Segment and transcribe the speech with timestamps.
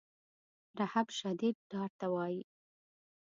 [0.79, 2.41] رهب شدید ډار ته وایي.